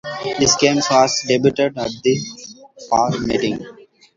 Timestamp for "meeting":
3.19-3.63